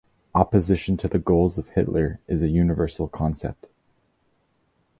[0.33, 3.67] Opposition to the goals of Hitler is a universal concept.